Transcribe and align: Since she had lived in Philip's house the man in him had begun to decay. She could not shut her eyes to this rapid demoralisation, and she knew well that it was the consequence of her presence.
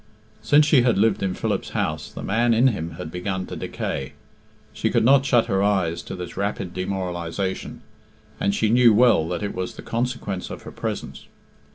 Since 0.41 0.65
she 0.65 0.81
had 0.81 0.97
lived 0.97 1.21
in 1.21 1.35
Philip's 1.35 1.69
house 1.77 2.11
the 2.11 2.23
man 2.23 2.55
in 2.55 2.69
him 2.69 2.93
had 2.93 3.11
begun 3.11 3.45
to 3.45 3.55
decay. 3.55 4.13
She 4.73 4.89
could 4.89 5.05
not 5.05 5.27
shut 5.27 5.45
her 5.45 5.61
eyes 5.61 6.01
to 6.01 6.15
this 6.15 6.35
rapid 6.35 6.73
demoralisation, 6.73 7.81
and 8.39 8.55
she 8.55 8.71
knew 8.71 8.95
well 8.95 9.27
that 9.27 9.43
it 9.43 9.53
was 9.53 9.75
the 9.75 9.83
consequence 9.83 10.49
of 10.49 10.63
her 10.63 10.71
presence. 10.71 11.27